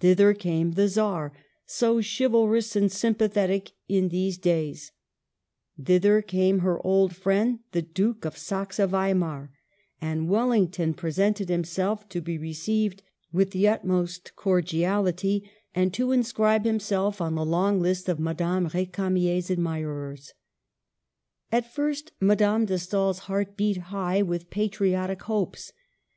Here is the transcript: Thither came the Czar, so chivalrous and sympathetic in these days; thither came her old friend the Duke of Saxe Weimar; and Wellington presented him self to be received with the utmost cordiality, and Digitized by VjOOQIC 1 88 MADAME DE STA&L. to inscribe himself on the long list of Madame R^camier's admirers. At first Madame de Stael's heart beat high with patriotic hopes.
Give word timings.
Thither 0.00 0.34
came 0.34 0.72
the 0.72 0.88
Czar, 0.88 1.32
so 1.66 2.00
chivalrous 2.02 2.74
and 2.74 2.90
sympathetic 2.90 3.70
in 3.88 4.08
these 4.08 4.38
days; 4.38 4.90
thither 5.80 6.20
came 6.20 6.58
her 6.66 6.84
old 6.84 7.14
friend 7.14 7.60
the 7.70 7.80
Duke 7.80 8.24
of 8.24 8.36
Saxe 8.36 8.78
Weimar; 8.80 9.52
and 10.00 10.28
Wellington 10.28 10.94
presented 10.94 11.48
him 11.48 11.62
self 11.62 12.08
to 12.08 12.20
be 12.20 12.36
received 12.36 13.04
with 13.32 13.52
the 13.52 13.68
utmost 13.68 14.34
cordiality, 14.34 15.36
and 15.36 15.44
Digitized 15.44 15.46
by 15.46 15.46
VjOOQIC 15.46 15.46
1 15.46 15.78
88 15.78 15.78
MADAME 15.78 15.88
DE 15.90 15.90
STA&L. 15.94 16.08
to 16.08 16.12
inscribe 16.12 16.64
himself 16.64 17.20
on 17.20 17.34
the 17.36 17.44
long 17.44 17.80
list 17.80 18.08
of 18.08 18.18
Madame 18.18 18.68
R^camier's 18.70 19.48
admirers. 19.48 20.32
At 21.52 21.72
first 21.72 22.10
Madame 22.18 22.64
de 22.64 22.76
Stael's 22.80 23.18
heart 23.30 23.56
beat 23.56 23.76
high 23.76 24.22
with 24.22 24.50
patriotic 24.50 25.22
hopes. 25.22 25.72